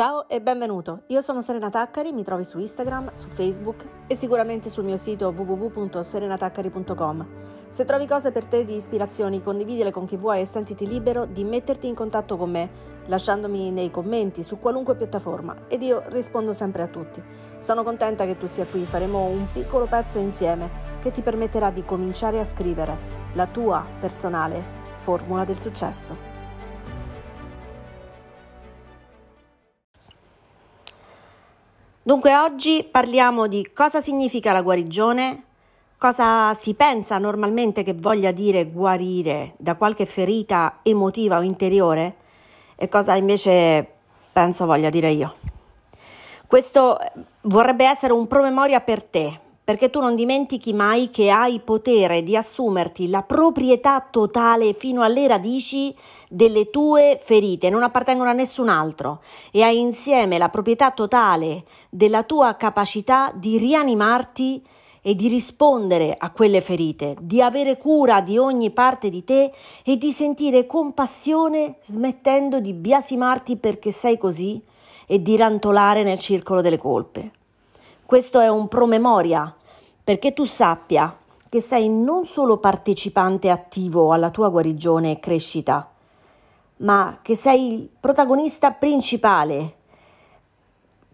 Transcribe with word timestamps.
Ciao 0.00 0.26
e 0.28 0.40
benvenuto, 0.40 1.02
io 1.08 1.20
sono 1.20 1.42
Serena 1.42 1.68
Taccari, 1.68 2.14
mi 2.14 2.24
trovi 2.24 2.42
su 2.42 2.58
Instagram, 2.58 3.12
su 3.12 3.28
Facebook 3.28 3.84
e 4.06 4.14
sicuramente 4.14 4.70
sul 4.70 4.84
mio 4.84 4.96
sito 4.96 5.28
www.serenataccari.com. 5.28 7.26
Se 7.68 7.84
trovi 7.84 8.06
cose 8.06 8.32
per 8.32 8.46
te 8.46 8.64
di 8.64 8.76
ispirazioni, 8.76 9.42
condividile 9.42 9.90
con 9.90 10.06
chi 10.06 10.16
vuoi 10.16 10.40
e 10.40 10.46
sentiti 10.46 10.86
libero 10.86 11.26
di 11.26 11.44
metterti 11.44 11.86
in 11.86 11.94
contatto 11.94 12.38
con 12.38 12.50
me, 12.50 12.70
lasciandomi 13.08 13.70
nei 13.70 13.90
commenti 13.90 14.42
su 14.42 14.58
qualunque 14.58 14.96
piattaforma 14.96 15.54
ed 15.68 15.82
io 15.82 16.02
rispondo 16.06 16.54
sempre 16.54 16.80
a 16.80 16.88
tutti. 16.88 17.22
Sono 17.58 17.82
contenta 17.82 18.24
che 18.24 18.38
tu 18.38 18.46
sia 18.46 18.64
qui, 18.64 18.86
faremo 18.86 19.26
un 19.26 19.48
piccolo 19.52 19.84
pezzo 19.84 20.18
insieme 20.18 20.70
che 21.02 21.10
ti 21.10 21.20
permetterà 21.20 21.70
di 21.70 21.84
cominciare 21.84 22.40
a 22.40 22.44
scrivere 22.44 22.96
la 23.34 23.46
tua 23.46 23.84
personale 24.00 24.64
formula 24.94 25.44
del 25.44 25.58
successo. 25.58 26.29
Dunque 32.02 32.34
oggi 32.34 32.88
parliamo 32.90 33.46
di 33.46 33.72
cosa 33.74 34.00
significa 34.00 34.52
la 34.52 34.62
guarigione, 34.62 35.42
cosa 35.98 36.54
si 36.54 36.72
pensa 36.72 37.18
normalmente 37.18 37.82
che 37.82 37.92
voglia 37.92 38.30
dire 38.30 38.64
guarire 38.70 39.52
da 39.58 39.74
qualche 39.74 40.06
ferita 40.06 40.78
emotiva 40.82 41.36
o 41.36 41.42
interiore 41.42 42.14
e 42.76 42.88
cosa 42.88 43.16
invece 43.16 43.86
penso 44.32 44.64
voglia 44.64 44.88
dire 44.88 45.10
io. 45.10 45.34
Questo 46.46 46.98
vorrebbe 47.42 47.84
essere 47.84 48.14
un 48.14 48.26
promemoria 48.26 48.80
per 48.80 49.02
te, 49.02 49.38
perché 49.70 49.88
tu 49.88 50.00
non 50.00 50.16
dimentichi 50.16 50.72
mai 50.72 51.10
che 51.12 51.30
hai 51.30 51.60
potere 51.60 52.24
di 52.24 52.36
assumerti 52.36 53.08
la 53.08 53.22
proprietà 53.22 54.04
totale 54.10 54.72
fino 54.72 55.04
alle 55.04 55.28
radici 55.28 55.94
delle 56.28 56.70
tue 56.70 57.20
ferite, 57.22 57.70
non 57.70 57.84
appartengono 57.84 58.30
a 58.30 58.32
nessun 58.32 58.68
altro 58.68 59.22
e 59.52 59.62
hai 59.62 59.78
insieme 59.78 60.38
la 60.38 60.48
proprietà 60.48 60.90
totale 60.90 61.62
della 61.88 62.24
tua 62.24 62.56
capacità 62.56 63.30
di 63.32 63.58
rianimarti 63.58 64.60
e 65.02 65.14
di 65.14 65.28
rispondere 65.28 66.16
a 66.18 66.30
quelle 66.30 66.62
ferite, 66.62 67.14
di 67.20 67.40
avere 67.40 67.76
cura 67.76 68.22
di 68.22 68.38
ogni 68.38 68.72
parte 68.72 69.08
di 69.08 69.22
te 69.22 69.52
e 69.84 69.96
di 69.96 70.10
sentire 70.10 70.66
compassione 70.66 71.76
smettendo 71.84 72.58
di 72.58 72.72
biasimarti 72.72 73.56
perché 73.56 73.92
sei 73.92 74.18
così 74.18 74.60
e 75.06 75.22
di 75.22 75.36
rantolare 75.36 76.02
nel 76.02 76.18
circolo 76.18 76.60
delle 76.60 76.76
colpe. 76.76 77.30
Questo 78.10 78.40
è 78.40 78.48
un 78.48 78.66
promemoria 78.66 79.54
perché 80.10 80.32
tu 80.32 80.44
sappia 80.44 81.16
che 81.48 81.60
sei 81.60 81.88
non 81.88 82.26
solo 82.26 82.56
partecipante 82.56 83.48
attivo 83.48 84.12
alla 84.12 84.30
tua 84.30 84.48
guarigione 84.48 85.12
e 85.12 85.20
crescita, 85.20 85.88
ma 86.78 87.20
che 87.22 87.36
sei 87.36 87.74
il 87.74 87.88
protagonista 88.00 88.72
principale, 88.72 89.74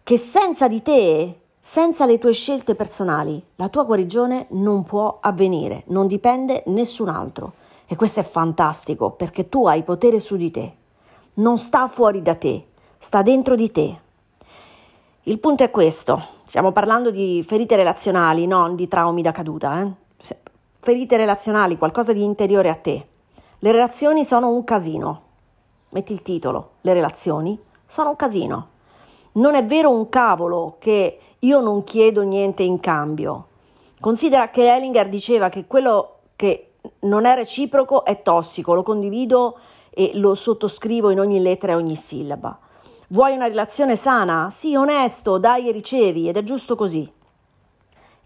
che 0.03 0.16
senza 0.16 0.66
di 0.66 0.80
te, 0.80 1.41
senza 1.61 2.06
le 2.06 2.16
tue 2.16 2.33
scelte 2.33 2.75
personali, 2.75 3.44
la 3.56 3.69
tua 3.69 3.84
guarigione 3.84 4.47
non 4.53 4.83
può 4.84 5.19
avvenire, 5.20 5.83
non 5.88 6.06
dipende 6.06 6.62
nessun 6.69 7.10
altro. 7.10 7.53
E 7.84 7.97
questo 7.97 8.20
è 8.20 8.22
fantastico 8.25 9.10
perché 9.10 9.50
tu 9.50 9.66
hai 9.66 9.83
potere 9.83 10.20
su 10.20 10.36
di 10.36 10.50
te, 10.50 10.75
non 11.34 11.58
sta 11.58 11.86
fuori 11.88 12.22
da 12.22 12.34
te, 12.34 12.69
sta 12.97 13.20
dentro 13.20 13.56
di 13.56 13.70
te. 13.70 14.00
Il 15.28 15.41
punto 15.41 15.64
è 15.64 15.72
questo, 15.72 16.22
Stiamo 16.44 16.70
parlando 16.70 17.10
di 17.10 17.44
ferite 17.44 17.74
relazionali, 17.74 18.46
non 18.46 18.77
di 18.77 18.86
traumi 18.86 19.22
da 19.22 19.32
caduta. 19.32 19.82
Eh? 19.82 20.36
Ferite 20.78 21.16
relazionali, 21.16 21.77
qualcosa 21.77 22.12
di 22.12 22.22
interiore 22.22 22.69
a 22.69 22.77
te. 22.77 23.06
Le 23.58 23.72
relazioni 23.72 24.24
sono 24.24 24.50
un 24.50 24.62
casino. 24.62 25.22
Metti 25.88 26.12
il 26.12 26.22
titolo, 26.22 26.74
le 26.82 26.92
relazioni 26.92 27.58
sono 27.84 28.10
un 28.10 28.16
casino. 28.16 28.69
Non 29.32 29.56
è 29.56 29.64
vero 29.64 29.91
un 29.91 30.08
cavolo 30.08 30.77
che 30.78 31.19
io 31.41 31.60
non 31.60 31.82
chiedo 31.82 32.22
niente 32.22 32.62
in 32.62 32.78
cambio. 32.78 33.47
Considera 33.98 34.50
che 34.50 34.72
Ellinger 34.72 35.08
diceva 35.08 35.48
che 35.48 35.66
quello 35.66 36.19
che 36.36 36.75
non 37.00 37.25
è 37.25 37.34
reciproco 37.34 38.04
è 38.04 38.22
tossico, 38.22 38.75
lo 38.75 38.84
condivido 38.84 39.59
e 39.91 40.12
lo 40.15 40.36
sottoscrivo 40.36 41.10
in 41.10 41.19
ogni 41.19 41.42
lettera 41.42 41.72
e 41.72 41.76
ogni 41.76 41.97
sillaba. 41.97 42.60
Vuoi 43.11 43.37
una 43.37 43.47
relazione 43.47 43.94
sana? 43.94 44.53
Sì, 44.53 44.75
onesto, 44.75 45.39
dai 45.39 45.69
e 45.69 45.72
ricevi 45.72 46.28
ed 46.28 46.37
è 46.37 46.43
giusto 46.43 46.75
così. 46.75 47.09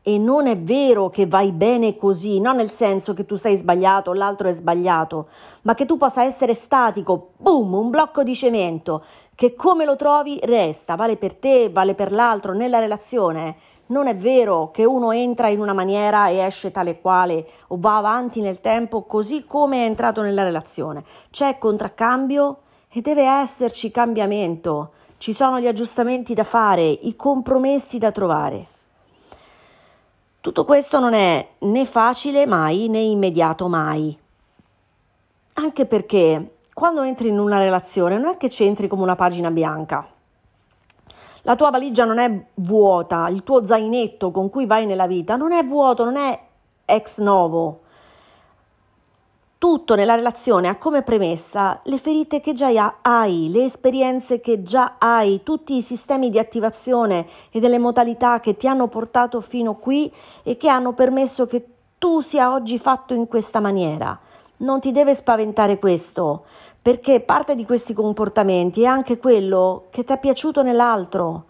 E 0.00 0.16
non 0.16 0.46
è 0.46 0.56
vero 0.56 1.10
che 1.10 1.26
vai 1.26 1.52
bene 1.52 1.96
così, 1.96 2.40
non 2.40 2.56
nel 2.56 2.70
senso 2.70 3.12
che 3.12 3.26
tu 3.26 3.36
sei 3.36 3.56
sbagliato, 3.56 4.14
l'altro 4.14 4.48
è 4.48 4.52
sbagliato, 4.52 5.28
ma 5.62 5.74
che 5.74 5.84
tu 5.84 5.98
possa 5.98 6.24
essere 6.24 6.54
statico, 6.54 7.32
boom, 7.36 7.74
un 7.74 7.90
blocco 7.90 8.22
di 8.22 8.34
cemento, 8.34 9.04
che 9.34 9.54
come 9.54 9.84
lo 9.84 9.96
trovi 9.96 10.40
resta, 10.44 10.94
vale 10.94 11.18
per 11.18 11.34
te, 11.34 11.68
vale 11.68 11.92
per 11.92 12.10
l'altro, 12.10 12.54
nella 12.54 12.78
relazione. 12.78 13.56
Non 13.88 14.06
è 14.06 14.16
vero 14.16 14.70
che 14.70 14.86
uno 14.86 15.12
entra 15.12 15.48
in 15.48 15.60
una 15.60 15.74
maniera 15.74 16.28
e 16.28 16.38
esce 16.38 16.70
tale 16.70 17.02
quale 17.02 17.46
o 17.66 17.76
va 17.78 17.98
avanti 17.98 18.40
nel 18.40 18.60
tempo 18.60 19.02
così 19.02 19.44
come 19.44 19.82
è 19.82 19.84
entrato 19.84 20.22
nella 20.22 20.42
relazione. 20.42 21.04
C'è 21.28 21.58
contraccambio 21.58 22.60
e 22.92 23.00
deve 23.02 23.22
esserci 23.22 23.92
cambiamento, 23.92 24.92
ci 25.18 25.32
sono 25.32 25.60
gli 25.60 25.68
aggiustamenti 25.68 26.34
da 26.34 26.42
fare, 26.42 26.82
i 26.82 27.14
compromessi 27.14 27.98
da 27.98 28.10
trovare. 28.10 28.66
Tutto 30.40 30.64
questo 30.64 30.98
non 30.98 31.12
è 31.12 31.46
né 31.58 31.86
facile 31.86 32.46
mai 32.46 32.88
né 32.88 32.98
immediato 32.98 33.68
mai. 33.68 34.18
Anche 35.52 35.86
perché 35.86 36.56
quando 36.72 37.02
entri 37.02 37.28
in 37.28 37.38
una 37.38 37.58
relazione 37.58 38.16
non 38.16 38.32
è 38.32 38.36
che 38.36 38.48
ci 38.48 38.64
entri 38.64 38.88
come 38.88 39.02
una 39.02 39.16
pagina 39.16 39.50
bianca. 39.50 40.08
La 41.42 41.56
tua 41.56 41.70
valigia 41.70 42.04
non 42.04 42.18
è 42.18 42.46
vuota, 42.54 43.28
il 43.28 43.44
tuo 43.44 43.64
zainetto 43.64 44.30
con 44.30 44.50
cui 44.50 44.66
vai 44.66 44.86
nella 44.86 45.06
vita 45.06 45.36
non 45.36 45.52
è 45.52 45.62
vuoto, 45.64 46.04
non 46.04 46.16
è 46.16 46.38
ex 46.86 47.20
novo 47.20 47.82
tutto 49.60 49.94
nella 49.94 50.14
relazione 50.14 50.68
ha 50.68 50.76
come 50.76 51.02
premessa 51.02 51.80
le 51.84 51.98
ferite 51.98 52.40
che 52.40 52.54
già 52.54 52.94
hai, 53.02 53.50
le 53.50 53.64
esperienze 53.64 54.40
che 54.40 54.62
già 54.62 54.94
hai, 54.96 55.42
tutti 55.42 55.76
i 55.76 55.82
sistemi 55.82 56.30
di 56.30 56.38
attivazione 56.38 57.26
e 57.50 57.60
delle 57.60 57.78
modalità 57.78 58.40
che 58.40 58.56
ti 58.56 58.66
hanno 58.66 58.88
portato 58.88 59.42
fino 59.42 59.74
qui 59.74 60.10
e 60.44 60.56
che 60.56 60.70
hanno 60.70 60.94
permesso 60.94 61.46
che 61.46 61.66
tu 61.98 62.22
sia 62.22 62.54
oggi 62.54 62.78
fatto 62.78 63.12
in 63.12 63.26
questa 63.26 63.60
maniera. 63.60 64.18
Non 64.58 64.80
ti 64.80 64.92
deve 64.92 65.14
spaventare 65.14 65.78
questo, 65.78 66.44
perché 66.80 67.20
parte 67.20 67.54
di 67.54 67.66
questi 67.66 67.92
comportamenti 67.92 68.84
è 68.84 68.86
anche 68.86 69.18
quello 69.18 69.88
che 69.90 70.04
ti 70.04 70.12
è 70.14 70.18
piaciuto 70.18 70.62
nell'altro 70.62 71.44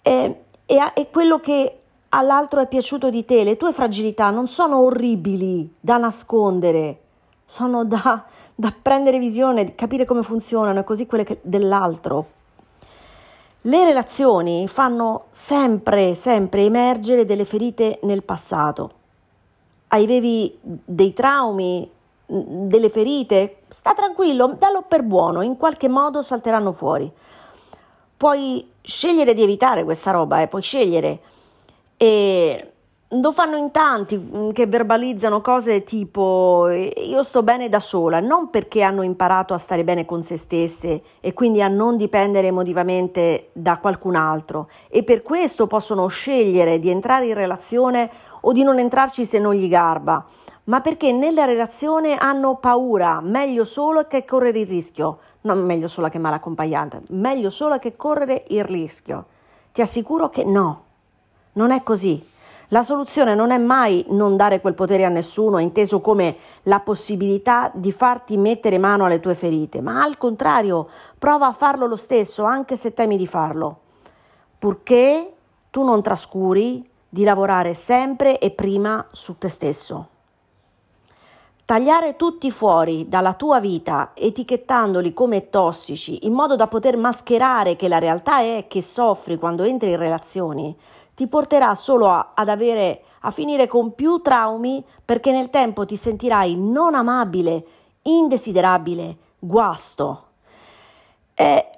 e, 0.00 0.44
e, 0.64 0.92
e 0.94 1.10
quello 1.10 1.40
che 1.40 1.78
all'altro 2.08 2.62
è 2.62 2.66
piaciuto 2.66 3.10
di 3.10 3.26
te. 3.26 3.44
Le 3.44 3.58
tue 3.58 3.74
fragilità 3.74 4.30
non 4.30 4.46
sono 4.46 4.78
orribili 4.78 5.74
da 5.78 5.98
nascondere 5.98 7.00
sono 7.50 7.86
da, 7.86 8.26
da 8.54 8.74
prendere 8.82 9.18
visione, 9.18 9.74
capire 9.74 10.04
come 10.04 10.22
funzionano 10.22 10.80
e 10.80 10.84
così 10.84 11.06
quelle 11.06 11.24
che, 11.24 11.38
dell'altro. 11.40 12.26
Le 13.62 13.84
relazioni 13.84 14.68
fanno 14.68 15.28
sempre, 15.30 16.14
sempre 16.14 16.64
emergere 16.64 17.24
delle 17.24 17.46
ferite 17.46 18.00
nel 18.02 18.22
passato. 18.22 18.90
Avevi 19.88 20.58
dei 20.62 21.14
traumi, 21.14 21.90
delle 22.26 22.90
ferite, 22.90 23.62
sta 23.70 23.94
tranquillo, 23.94 24.54
dallo 24.58 24.84
per 24.86 25.02
buono, 25.02 25.40
in 25.40 25.56
qualche 25.56 25.88
modo 25.88 26.20
salteranno 26.20 26.72
fuori. 26.72 27.10
Puoi 28.14 28.72
scegliere 28.82 29.32
di 29.32 29.42
evitare 29.42 29.84
questa 29.84 30.10
roba, 30.10 30.42
eh, 30.42 30.48
puoi 30.48 30.60
scegliere. 30.60 31.20
E 31.96 32.72
lo 33.12 33.32
fanno 33.32 33.56
in 33.56 33.70
tanti 33.70 34.18
mm, 34.18 34.50
che 34.50 34.66
verbalizzano 34.66 35.40
cose 35.40 35.82
tipo 35.82 36.68
io 36.68 37.22
sto 37.22 37.42
bene 37.42 37.70
da 37.70 37.80
sola, 37.80 38.20
non 38.20 38.50
perché 38.50 38.82
hanno 38.82 39.02
imparato 39.02 39.54
a 39.54 39.58
stare 39.58 39.82
bene 39.82 40.04
con 40.04 40.22
se 40.22 40.36
stesse 40.36 41.02
e 41.20 41.32
quindi 41.32 41.62
a 41.62 41.68
non 41.68 41.96
dipendere 41.96 42.48
emotivamente 42.48 43.48
da 43.52 43.78
qualcun 43.78 44.14
altro 44.14 44.68
e 44.88 45.04
per 45.04 45.22
questo 45.22 45.66
possono 45.66 46.06
scegliere 46.08 46.78
di 46.78 46.90
entrare 46.90 47.26
in 47.26 47.34
relazione 47.34 48.10
o 48.42 48.52
di 48.52 48.62
non 48.62 48.78
entrarci 48.78 49.24
se 49.24 49.38
non 49.38 49.54
gli 49.54 49.68
garba, 49.68 50.24
ma 50.64 50.80
perché 50.80 51.10
nella 51.10 51.46
relazione 51.46 52.14
hanno 52.14 52.56
paura, 52.56 53.20
meglio 53.22 53.64
solo 53.64 54.06
che 54.06 54.26
correre 54.26 54.60
il 54.60 54.66
rischio, 54.66 55.18
non 55.42 55.64
meglio 55.64 55.88
solo 55.88 56.08
che 56.08 56.18
malaccompagnata, 56.18 57.00
meglio 57.10 57.48
solo 57.48 57.78
che 57.78 57.96
correre 57.96 58.44
il 58.48 58.64
rischio. 58.64 59.26
Ti 59.72 59.80
assicuro 59.80 60.28
che 60.28 60.44
no, 60.44 60.84
non 61.54 61.70
è 61.70 61.82
così. 61.82 62.22
La 62.70 62.82
soluzione 62.82 63.34
non 63.34 63.50
è 63.50 63.56
mai 63.56 64.04
non 64.10 64.36
dare 64.36 64.60
quel 64.60 64.74
potere 64.74 65.06
a 65.06 65.08
nessuno, 65.08 65.56
inteso 65.56 66.02
come 66.02 66.36
la 66.64 66.80
possibilità 66.80 67.70
di 67.72 67.90
farti 67.92 68.36
mettere 68.36 68.76
mano 68.76 69.06
alle 69.06 69.20
tue 69.20 69.34
ferite, 69.34 69.80
ma 69.80 70.02
al 70.02 70.18
contrario, 70.18 70.86
prova 71.18 71.46
a 71.46 71.52
farlo 71.52 71.86
lo 71.86 71.96
stesso, 71.96 72.44
anche 72.44 72.76
se 72.76 72.92
temi 72.92 73.16
di 73.16 73.26
farlo, 73.26 73.78
purché 74.58 75.32
tu 75.70 75.82
non 75.82 76.02
trascuri 76.02 76.86
di 77.08 77.24
lavorare 77.24 77.72
sempre 77.72 78.38
e 78.38 78.50
prima 78.50 79.06
su 79.12 79.38
te 79.38 79.48
stesso. 79.48 80.08
Tagliare 81.64 82.16
tutti 82.16 82.50
fuori 82.50 83.08
dalla 83.08 83.32
tua 83.32 83.60
vita, 83.60 84.12
etichettandoli 84.12 85.14
come 85.14 85.48
tossici, 85.48 86.26
in 86.26 86.32
modo 86.34 86.56
da 86.56 86.66
poter 86.66 86.98
mascherare 86.98 87.76
che 87.76 87.88
la 87.88 87.98
realtà 87.98 88.40
è 88.40 88.66
che 88.68 88.82
soffri 88.82 89.38
quando 89.38 89.64
entri 89.64 89.90
in 89.90 89.98
relazioni, 89.98 90.76
ti 91.18 91.26
porterà 91.26 91.74
solo 91.74 92.10
a, 92.10 92.30
ad 92.32 92.48
avere, 92.48 93.02
a 93.22 93.32
finire 93.32 93.66
con 93.66 93.92
più 93.92 94.20
traumi 94.20 94.84
perché 95.04 95.32
nel 95.32 95.50
tempo 95.50 95.84
ti 95.84 95.96
sentirai 95.96 96.54
non 96.56 96.94
amabile, 96.94 97.64
indesiderabile, 98.02 99.16
guasto. 99.36 100.26
È 101.34 101.70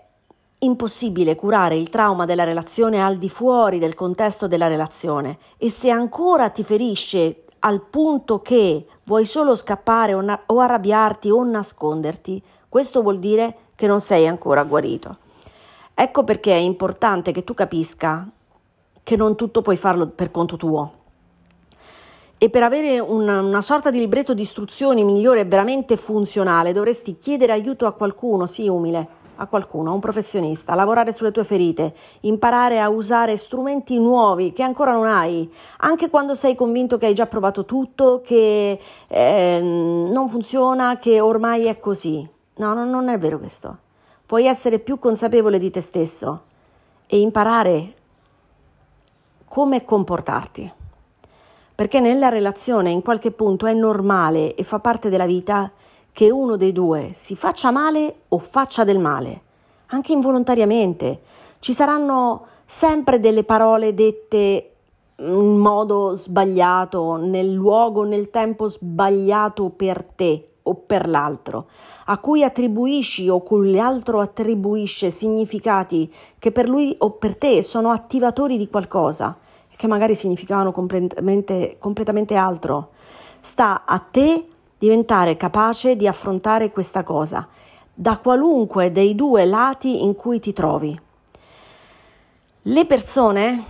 impossibile 0.59 1.37
curare 1.37 1.75
il 1.75 1.89
trauma 1.89 2.27
della 2.27 2.45
relazione 2.45 3.03
al 3.03 3.17
di 3.17 3.31
fuori 3.31 3.79
del 3.79 3.95
contesto 3.95 4.47
della 4.47 4.69
relazione 4.69 5.39
e 5.57 5.71
se 5.71 5.89
ancora 5.89 6.51
ti 6.51 6.63
ferisce 6.63 7.45
al 7.61 7.81
punto 7.81 8.43
che 8.43 8.89
vuoi 9.05 9.25
solo 9.25 9.57
scappare 9.57 10.13
o, 10.13 10.21
na- 10.21 10.43
o 10.45 10.61
arrabbiarti 10.61 11.31
o 11.31 11.43
nasconderti, 11.43 12.43
questo 12.69 13.01
vuol 13.01 13.19
dire 13.19 13.57
che 13.75 13.87
non 13.87 14.03
sei 14.03 14.27
ancora 14.27 14.65
guarito. 14.65 15.17
Ecco 15.95 16.25
perché 16.25 16.53
è 16.53 16.57
importante 16.57 17.33
che 17.33 17.43
tu 17.43 17.55
capisca 17.55 18.29
che 19.03 19.17
non 19.17 19.37
tutto 19.37 19.63
puoi 19.63 19.77
farlo 19.77 20.09
per 20.09 20.31
conto 20.31 20.57
tuo. 20.57 20.93
E 22.39 22.49
per 22.49 22.63
avere 22.63 22.99
una, 22.99 23.41
una, 23.41 23.61
sorta 23.61 23.91
di 23.91 23.99
libretto 23.99 24.33
di 24.33 24.43
istruzioni 24.43 25.05
migliore 25.05 25.41
e 25.41 25.45
veramente 25.45 25.99
funzionale 25.99 26.73
dovresti 26.73 27.19
chiedere 27.19 27.53
aiuto 27.53 27.87
a 27.87 27.93
qualcuno, 27.93 28.47
sì, 28.47 28.67
umile, 28.67 29.07
a 29.37 29.47
qualcuno, 29.47 29.91
a 29.91 29.95
un 29.95 30.01
professionista, 30.01 30.75
lavorare 30.75 31.13
sulle 31.13 31.33
tue 31.33 31.45
ferite, 31.45 31.95
imparare 32.21 32.81
a 32.81 32.89
usare 32.89 33.37
strumenti 33.37 33.99
nuovi 33.99 34.53
che 34.53 34.63
ancora 34.63 34.93
non 34.93 35.07
hai, 35.07 35.53
anche 35.79 36.09
quando 36.09 36.35
sei 36.35 36.55
convinto 36.55 36.99
che 36.99 37.07
hai 37.07 37.15
già 37.15 37.27
provato 37.27 37.65
tutto, 37.65 38.21
che 38.23 38.79
eh, 39.07 39.61
non 39.61 40.29
funziona, 40.29 40.99
che 40.99 41.21
ormai 41.21 41.65
è 41.67 41.79
così. 41.79 42.27
No, 42.57 42.75
no, 42.75 42.85
non 42.85 43.09
è 43.09 43.19
vero 43.19 43.39
questo. 43.39 43.77
Puoi 44.27 44.47
essere 44.47 44.79
più 44.79 44.99
consapevole 44.99 45.59
di 45.59 45.71
te 45.71 45.81
stesso 45.81 46.43
e 47.07 47.19
imparare 47.19 47.95
come 49.51 49.85
comportarti. 49.85 50.73
Perché 51.75 51.99
nella 51.99 52.29
relazione 52.29 52.91
in 52.91 53.03
qualche 53.03 53.33
punto 53.33 53.67
è 53.67 53.73
normale 53.73 54.55
e 54.55 54.63
fa 54.63 54.79
parte 54.79 55.09
della 55.09 55.27
vita 55.27 55.69
che 56.13 56.31
uno 56.31 56.55
dei 56.55 56.71
due 56.71 57.11
si 57.15 57.35
faccia 57.35 57.73
male 57.73 58.21
o 58.29 58.39
faccia 58.39 58.85
del 58.85 59.01
male, 59.01 59.41
anche 59.87 60.13
involontariamente. 60.13 61.23
Ci 61.59 61.75
saranno 61.75 62.47
sempre 62.65 63.19
delle 63.19 63.43
parole 63.43 63.93
dette 63.93 64.71
in 65.17 65.59
modo 65.59 66.15
sbagliato, 66.15 67.17
nel 67.17 67.53
luogo, 67.53 68.05
nel 68.05 68.31
tempo 68.31 68.69
sbagliato 68.69 69.69
per 69.71 70.05
te 70.05 70.50
o 70.71 70.75
per 70.75 71.09
l'altro, 71.09 71.67
a 72.07 72.19
cui 72.19 72.43
attribuisci 72.43 73.29
o 73.29 73.43
cui 73.43 73.73
l'altro 73.73 74.21
attribuisce 74.21 75.11
significati 75.11 76.13
che 76.39 76.53
per 76.53 76.69
lui 76.69 76.95
o 76.99 77.11
per 77.11 77.37
te 77.37 77.63
sono 77.63 77.91
attivatori 77.91 78.57
di 78.57 78.69
qualcosa, 78.69 79.37
che 79.77 79.87
magari 79.87 80.15
significavano 80.15 80.73
completamente, 80.73 81.77
completamente 81.79 82.35
altro. 82.35 82.91
Sta 83.41 83.85
a 83.85 83.99
te 83.99 84.47
diventare 84.79 85.37
capace 85.37 85.97
di 85.97 86.07
affrontare 86.07 86.71
questa 86.71 87.03
cosa 87.03 87.47
da 87.93 88.17
qualunque 88.17 88.93
dei 88.93 89.15
due 89.15 89.45
lati 89.45 90.03
in 90.03 90.15
cui 90.15 90.41
ti 90.41 90.55
trovi. 90.55 90.99
Le 92.63 92.87
persone, 92.87 93.65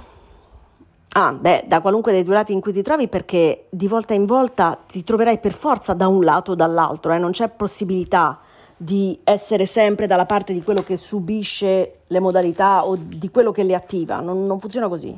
ah, 1.27 1.33
beh, 1.33 1.65
da 1.67 1.81
qualunque 1.81 2.13
dei 2.13 2.25
due 2.25 2.35
lati 2.35 2.53
in 2.53 2.61
cui 2.61 2.73
ti 2.73 2.83
trovi, 2.83 3.09
perché 3.09 3.67
di 3.71 3.87
volta 3.87 4.15
in 4.15 4.25
volta 4.25 4.79
ti 4.87 5.05
troverai 5.05 5.39
per 5.39 5.53
forza 5.53 5.93
da 5.93 6.09
un 6.09 6.25
lato 6.25 6.53
o 6.53 6.55
dall'altro, 6.55 7.13
eh, 7.13 7.19
non 7.19 7.33
c'è 7.33 7.49
possibilità 7.49 8.41
di 8.77 9.19
essere 9.25 9.67
sempre 9.67 10.07
dalla 10.07 10.25
parte 10.25 10.55
di 10.55 10.63
quello 10.63 10.83
che 10.83 10.97
subisce 10.97 12.01
le 12.07 12.21
modalità 12.21 12.87
o 12.87 12.97
di 12.97 13.31
quello 13.31 13.53
che 13.53 13.63
le 13.63 13.75
attiva, 13.75 14.21
non, 14.21 14.47
non 14.47 14.59
funziona 14.59 14.89
così. 14.89 15.17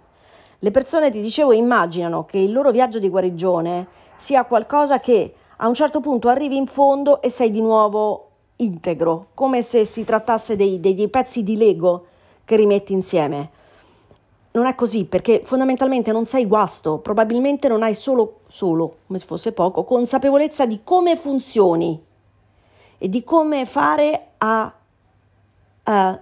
Le 0.59 0.71
persone, 0.71 1.11
ti 1.11 1.21
dicevo, 1.21 1.53
immaginano 1.53 2.25
che 2.25 2.39
il 2.39 2.53
loro 2.53 2.71
viaggio 2.71 2.99
di 2.99 3.09
guarigione 3.09 3.87
sia 4.17 4.45
qualcosa 4.45 4.99
che 4.99 5.35
a 5.57 5.69
un 5.69 5.75
certo 5.75 6.01
punto 6.01 6.29
arrivi 6.29 6.57
in 6.57 6.67
fondo 6.67 7.23
e 7.23 7.31
sei 7.31 7.51
di 7.51 7.61
nuovo 7.61 8.31
integro, 8.57 9.29
come 9.35 9.63
se 9.63 9.85
si 9.85 10.05
trattasse 10.05 10.57
dei, 10.57 10.81
dei, 10.81 10.95
dei 10.95 11.09
pezzi 11.09 11.43
di 11.43 11.57
Lego 11.57 12.07
che 12.45 12.57
rimetti 12.57 12.93
insieme. 12.93 13.51
Non 14.53 14.67
è 14.67 14.75
così 14.75 15.05
perché 15.05 15.41
fondamentalmente 15.45 16.13
non 16.13 16.25
sei 16.27 16.47
guasto, 16.47 16.99
probabilmente 16.99 17.69
non 17.69 17.83
hai 17.83 17.95
solo, 17.95 18.41
solo, 18.47 18.97
come 19.07 19.19
se 19.19 19.27
fosse 19.27 19.53
poco, 19.53 19.85
consapevolezza 19.85 20.67
di 20.67 20.81
come 20.85 21.17
funzioni 21.17 22.03
e 22.99 23.09
di 23.09 23.25
come 23.25 23.65
fare 23.65 24.29
a, 24.39 24.73
a 25.85 26.21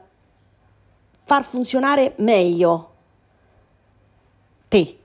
far 1.24 1.44
funzionare 1.44 2.14
meglio 2.18 2.88
te 4.68 4.98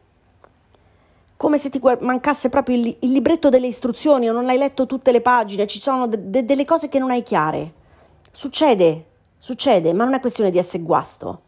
come 1.37 1.57
se 1.57 1.69
ti 1.69 1.79
mancasse 1.99 2.49
proprio 2.49 2.77
il, 2.77 2.87
il, 3.01 3.11
libretto 3.11 3.49
delle 3.49 3.67
istruzioni 3.67 4.29
o 4.29 4.33
non 4.33 4.47
hai 4.47 4.57
letto 4.57 4.85
tutte 4.85 5.11
le 5.11 5.21
pagine, 5.21 5.67
ci 5.67 5.81
sono 5.81 6.07
de- 6.07 6.29
de- 6.29 6.45
delle 6.45 6.65
cose 6.65 6.87
che 6.87 6.97
non 6.97 7.11
hai 7.11 7.23
chiare. 7.23 7.73
Succede, 8.31 9.05
succede, 9.37 9.93
ma 9.93 10.05
non 10.05 10.13
è 10.13 10.19
questione 10.19 10.49
di 10.49 10.57
essere 10.57 10.81
guasto. 10.83 11.41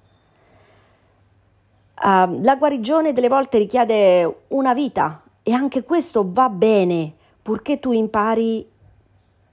Uh, 2.00 2.42
la 2.42 2.56
guarigione 2.58 3.12
delle 3.12 3.28
volte 3.28 3.58
richiede 3.58 4.44
una 4.50 4.74
vita 4.74 5.24
e 5.42 5.52
anche 5.52 5.84
questo 5.84 6.28
va 6.32 6.50
bene, 6.50 7.14
purché 7.42 7.80
tu 7.80 7.92
impari 7.92 8.70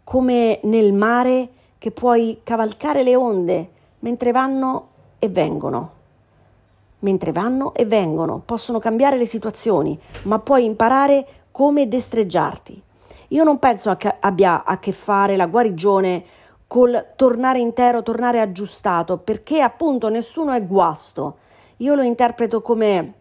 come 0.05 0.61
nel 0.65 0.93
mare 0.93 1.49
che 1.79 1.91
puoi 1.91 2.41
cavalcare 2.43 3.03
le 3.03 3.17
onde 3.17 3.71
mentre 4.01 4.31
vanno 4.31 4.89
e 5.19 5.29
vengono 5.29 5.95
mentre 7.05 7.33
vanno 7.33 7.75
e 7.75 7.85
vengono, 7.85 8.43
possono 8.45 8.79
cambiare 8.79 9.17
le 9.17 9.27
situazioni, 9.27 9.97
ma 10.23 10.39
puoi 10.41 10.65
imparare 10.65 11.27
come 11.51 11.87
destreggiarti. 11.87 12.83
Io 13.29 13.45
non 13.45 13.59
penso 13.59 13.95
che 13.97 14.17
abbia 14.19 14.65
a 14.65 14.79
che 14.79 14.93
fare 14.93 15.37
la 15.37 15.47
guarigione 15.47 16.25
col 16.67 17.13
tornare 17.15 17.61
intero, 17.61 18.03
tornare 18.03 18.41
aggiustato, 18.41 19.19
perché 19.19 19.61
appunto 19.61 20.09
nessuno 20.09 20.53
è 20.53 20.65
guasto. 20.65 21.37
Io 21.79 21.95
lo 21.95 22.03
interpreto 22.03 22.63
come 22.63 23.15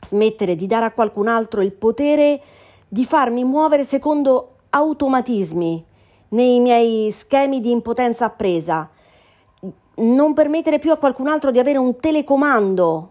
smettere 0.00 0.56
di 0.56 0.66
dare 0.66 0.86
a 0.86 0.92
qualcun 0.92 1.28
altro 1.28 1.62
il 1.62 1.72
potere 1.72 2.40
di 2.86 3.04
farmi 3.04 3.44
muovere 3.44 3.84
secondo 3.84 4.56
automatismi 4.70 5.84
nei 6.28 6.60
miei 6.60 7.10
schemi 7.12 7.60
di 7.60 7.70
impotenza 7.70 8.26
appresa, 8.26 8.90
non 9.96 10.34
permettere 10.34 10.78
più 10.78 10.90
a 10.90 10.96
qualcun 10.96 11.28
altro 11.28 11.50
di 11.50 11.58
avere 11.58 11.78
un 11.78 11.98
telecomando 11.98 13.10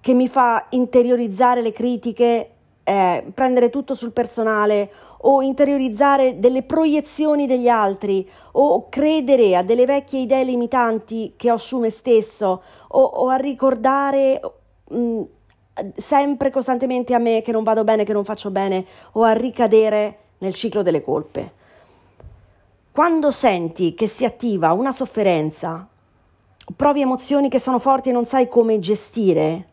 che 0.00 0.14
mi 0.14 0.28
fa 0.28 0.66
interiorizzare 0.70 1.62
le 1.62 1.72
critiche, 1.72 2.51
eh, 2.84 3.24
prendere 3.32 3.70
tutto 3.70 3.94
sul 3.94 4.12
personale 4.12 4.90
o 5.24 5.42
interiorizzare 5.42 6.38
delle 6.38 6.62
proiezioni 6.62 7.46
degli 7.46 7.68
altri 7.68 8.28
o 8.52 8.88
credere 8.88 9.56
a 9.56 9.62
delle 9.62 9.86
vecchie 9.86 10.22
idee 10.22 10.44
limitanti 10.44 11.34
che 11.36 11.50
ho 11.50 11.56
su 11.56 11.78
me 11.78 11.90
stesso 11.90 12.62
o, 12.88 13.00
o 13.02 13.28
a 13.28 13.36
ricordare 13.36 14.40
mh, 14.88 14.96
mm, 14.96 15.22
sempre 15.96 16.50
costantemente 16.50 17.14
a 17.14 17.18
me 17.18 17.40
che 17.42 17.52
non 17.52 17.62
vado 17.62 17.84
bene, 17.84 18.04
che 18.04 18.12
non 18.12 18.24
faccio 18.24 18.50
bene 18.50 18.84
o 19.12 19.22
a 19.22 19.32
ricadere 19.32 20.18
nel 20.38 20.54
ciclo 20.54 20.82
delle 20.82 21.02
colpe. 21.02 21.60
Quando 22.90 23.30
senti 23.30 23.94
che 23.94 24.06
si 24.06 24.24
attiva 24.24 24.72
una 24.72 24.92
sofferenza, 24.92 25.86
provi 26.76 27.00
emozioni 27.00 27.48
che 27.48 27.58
sono 27.58 27.78
forti 27.78 28.10
e 28.10 28.12
non 28.12 28.26
sai 28.26 28.48
come 28.48 28.78
gestire, 28.80 29.68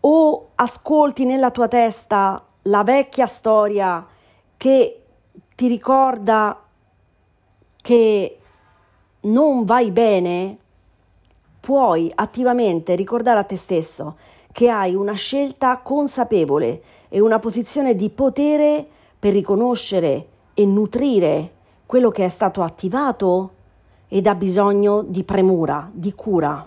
o 0.00 0.50
ascolti 0.54 1.24
nella 1.24 1.50
tua 1.50 1.68
testa 1.68 2.42
la 2.62 2.82
vecchia 2.82 3.26
storia 3.26 4.06
che 4.56 5.02
ti 5.54 5.66
ricorda 5.66 6.60
che 7.82 8.38
non 9.20 9.64
vai 9.64 9.90
bene, 9.90 10.58
puoi 11.60 12.10
attivamente 12.14 12.94
ricordare 12.94 13.38
a 13.38 13.44
te 13.44 13.56
stesso 13.56 14.16
che 14.52 14.68
hai 14.68 14.94
una 14.94 15.12
scelta 15.12 15.78
consapevole 15.78 16.82
e 17.08 17.20
una 17.20 17.38
posizione 17.38 17.94
di 17.94 18.10
potere 18.10 18.86
per 19.18 19.32
riconoscere 19.32 20.26
e 20.54 20.66
nutrire 20.66 21.52
quello 21.86 22.10
che 22.10 22.24
è 22.24 22.28
stato 22.28 22.62
attivato 22.62 23.50
ed 24.08 24.26
ha 24.26 24.34
bisogno 24.34 25.02
di 25.02 25.22
premura, 25.22 25.88
di 25.92 26.12
cura. 26.14 26.66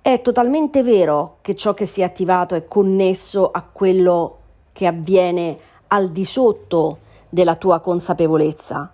È 0.00 0.20
totalmente 0.20 0.82
vero 0.82 1.38
che 1.42 1.54
ciò 1.54 1.74
che 1.74 1.86
si 1.86 2.00
è 2.00 2.04
attivato 2.04 2.54
è 2.54 2.66
connesso 2.66 3.50
a 3.50 3.62
quello 3.62 4.38
che 4.72 4.86
avviene 4.86 5.58
al 5.88 6.10
di 6.10 6.24
sotto 6.24 6.98
della 7.28 7.56
tua 7.56 7.80
consapevolezza, 7.80 8.92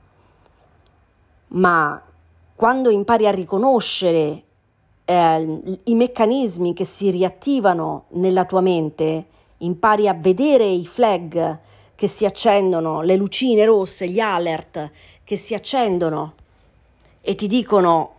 ma 1.49 2.03
quando 2.55 2.91
impari 2.91 3.27
a 3.27 3.31
riconoscere 3.31 4.43
eh, 5.05 5.79
i 5.85 5.95
meccanismi 5.95 6.75
che 6.75 6.85
si 6.85 7.11
riattivano 7.11 8.05
nella 8.11 8.45
tua 8.45 8.61
mente, 8.61 9.27
impari 9.59 10.09
a 10.09 10.15
vedere 10.15 10.65
i 10.65 10.87
flag 10.87 11.59
che 11.95 12.09
si 12.09 12.25
accendono, 12.25 13.03
le 13.03 13.17
lucine 13.17 13.65
rosse, 13.65 14.09
gli 14.09 14.21
alert 14.21 14.91
che 15.25 15.37
si 15.37 15.55
accendono 15.55 16.35
e 17.21 17.35
ti 17.35 17.47
dicono 17.47 18.13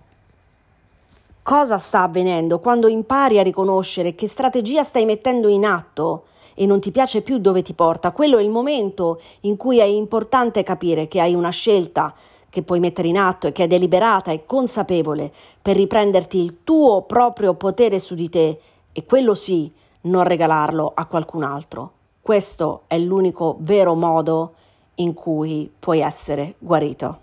cosa 1.41 1.77
sta 1.77 2.03
avvenendo, 2.03 2.59
quando 2.59 2.87
impari 2.87 3.39
a 3.39 3.43
riconoscere 3.43 4.15
che 4.15 4.27
strategia 4.27 4.83
stai 4.83 5.05
mettendo 5.05 5.47
in 5.47 5.65
atto 5.65 6.25
e 6.59 6.65
non 6.65 6.81
ti 6.81 6.91
piace 6.91 7.21
più 7.21 7.37
dove 7.37 7.61
ti 7.61 7.71
porta, 7.71 8.11
quello 8.11 8.37
è 8.37 8.43
il 8.43 8.49
momento 8.49 9.21
in 9.41 9.55
cui 9.55 9.79
è 9.79 9.85
importante 9.85 10.61
capire 10.61 11.07
che 11.07 11.21
hai 11.21 11.33
una 11.33 11.51
scelta 11.51 12.13
che 12.49 12.63
puoi 12.63 12.81
mettere 12.81 13.07
in 13.07 13.17
atto 13.17 13.47
e 13.47 13.53
che 13.53 13.63
è 13.63 13.67
deliberata 13.67 14.31
e 14.31 14.45
consapevole 14.45 15.31
per 15.61 15.77
riprenderti 15.77 16.37
il 16.37 16.57
tuo 16.65 17.03
proprio 17.03 17.53
potere 17.53 17.99
su 17.99 18.13
di 18.13 18.27
te 18.27 18.59
e 18.91 19.05
quello 19.05 19.35
sì, 19.35 19.71
non 20.01 20.25
regalarlo 20.25 20.91
a 20.93 21.05
qualcun 21.05 21.43
altro. 21.43 21.91
Questo 22.21 22.81
è 22.87 22.97
l'unico 22.97 23.55
vero 23.59 23.95
modo 23.95 24.55
in 24.95 25.13
cui 25.13 25.71
puoi 25.79 26.01
essere 26.01 26.55
guarito. 26.59 27.19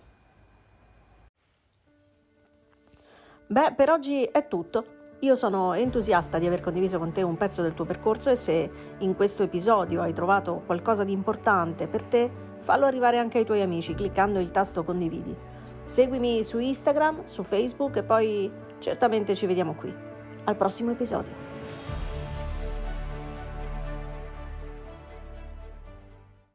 Beh, 3.48 3.74
per 3.76 3.90
oggi 3.90 4.22
è 4.22 4.48
tutto. 4.48 4.95
Io 5.20 5.34
sono 5.34 5.72
entusiasta 5.72 6.38
di 6.38 6.46
aver 6.46 6.60
condiviso 6.60 6.98
con 6.98 7.10
te 7.10 7.22
un 7.22 7.38
pezzo 7.38 7.62
del 7.62 7.72
tuo 7.72 7.86
percorso 7.86 8.28
e 8.28 8.36
se 8.36 8.70
in 8.98 9.14
questo 9.16 9.42
episodio 9.42 10.02
hai 10.02 10.12
trovato 10.12 10.62
qualcosa 10.66 11.04
di 11.04 11.12
importante 11.12 11.86
per 11.86 12.02
te, 12.02 12.30
fallo 12.60 12.84
arrivare 12.84 13.16
anche 13.16 13.38
ai 13.38 13.46
tuoi 13.46 13.62
amici 13.62 13.94
cliccando 13.94 14.40
il 14.40 14.50
tasto 14.50 14.84
condividi. 14.84 15.34
Seguimi 15.86 16.44
su 16.44 16.58
Instagram, 16.58 17.24
su 17.24 17.44
Facebook 17.44 17.96
e 17.96 18.02
poi 18.02 18.52
certamente 18.78 19.34
ci 19.34 19.46
vediamo 19.46 19.74
qui. 19.74 19.94
Al 20.44 20.56
prossimo 20.56 20.90
episodio. 20.90 21.45